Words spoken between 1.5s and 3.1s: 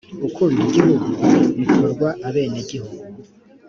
bikorwa abenegihugu.